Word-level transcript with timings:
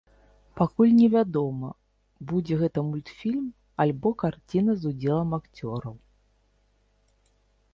Пакуль 0.59 0.93
невядома, 0.99 1.67
будзе 2.31 2.57
гэта 2.61 2.79
мультфільм 2.87 3.43
альбо 3.85 4.13
карціна 4.25 4.71
з 4.79 4.83
удзелам 4.93 5.29
акцёраў. 5.41 5.95